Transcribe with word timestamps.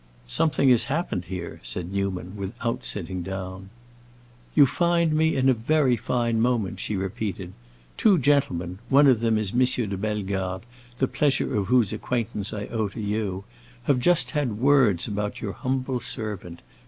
"Something 0.25 0.69
has 0.69 0.85
happened 0.85 1.25
here!" 1.25 1.59
said 1.61 1.91
Newman, 1.93 2.35
without 2.35 2.83
sitting 2.85 3.21
down. 3.21 3.69
"You 4.55 4.65
find 4.65 5.13
me 5.13 5.35
in 5.35 5.47
a 5.47 5.53
very 5.53 5.95
fine 5.95 6.41
moment," 6.41 6.79
she 6.79 6.95
repeated. 6.95 7.53
"Two 7.97 8.17
gentlemen—one 8.17 9.05
of 9.05 9.19
them 9.19 9.37
is 9.37 9.53
M. 9.53 9.59
de 9.63 9.97
Bellegarde, 9.97 10.65
the 10.97 11.07
pleasure 11.07 11.55
of 11.55 11.67
whose 11.67 11.93
acquaintance 11.93 12.51
I 12.51 12.65
owe 12.65 12.87
to 12.87 12.99
you—have 12.99 13.99
just 13.99 14.31
had 14.31 14.57
words 14.57 15.07
about 15.07 15.39
your 15.39 15.53
humble 15.53 15.99
servant. 15.99 16.63